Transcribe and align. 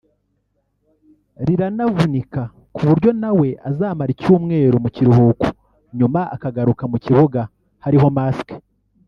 riranavunika 1.45 2.41
ku 2.75 2.81
buryo 2.89 3.09
nawe 3.21 3.47
azamara 3.69 4.09
icyumweru 4.15 4.75
mu 4.83 4.89
kiruhuko 4.95 5.45
nyuma 5.97 6.21
akagaruka 6.35 6.83
mu 6.91 6.97
kibuga 7.05 7.39
hariho 7.83 8.07
masque 8.17 8.55